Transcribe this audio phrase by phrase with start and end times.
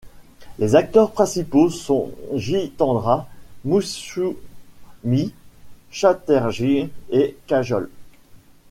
[0.57, 3.29] Les acteurs principaux sont Jeetendra,
[3.63, 5.31] Moushumi
[5.91, 7.87] Chatterjee et Kajol.